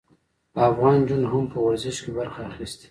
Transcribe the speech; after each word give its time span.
افغان 0.67 0.93
نجونو 1.01 1.27
هم 1.33 1.43
په 1.51 1.57
ورزش 1.67 1.97
کې 2.03 2.11
برخه 2.17 2.39
اخیستې. 2.49 2.79